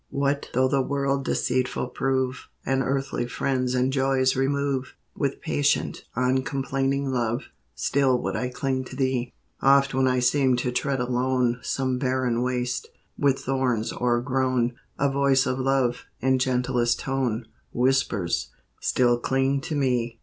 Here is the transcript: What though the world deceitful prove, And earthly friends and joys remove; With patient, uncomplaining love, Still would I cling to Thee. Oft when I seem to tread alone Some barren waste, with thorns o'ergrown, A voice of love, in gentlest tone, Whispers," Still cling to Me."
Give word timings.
What 0.09 0.49
though 0.55 0.67
the 0.67 0.81
world 0.81 1.23
deceitful 1.25 1.89
prove, 1.89 2.47
And 2.65 2.81
earthly 2.81 3.27
friends 3.27 3.75
and 3.75 3.93
joys 3.93 4.35
remove; 4.35 4.95
With 5.15 5.41
patient, 5.41 6.05
uncomplaining 6.15 7.11
love, 7.11 7.43
Still 7.75 8.17
would 8.23 8.35
I 8.35 8.49
cling 8.49 8.83
to 8.85 8.95
Thee. 8.95 9.31
Oft 9.61 9.93
when 9.93 10.07
I 10.07 10.17
seem 10.17 10.55
to 10.55 10.71
tread 10.71 10.99
alone 10.99 11.59
Some 11.61 11.99
barren 11.99 12.41
waste, 12.41 12.87
with 13.15 13.41
thorns 13.41 13.93
o'ergrown, 13.93 14.73
A 14.97 15.07
voice 15.07 15.45
of 15.45 15.59
love, 15.59 16.05
in 16.19 16.39
gentlest 16.39 16.99
tone, 16.99 17.45
Whispers," 17.71 18.47
Still 18.89 19.19
cling 19.19 19.61
to 19.61 19.75
Me." 19.75 20.17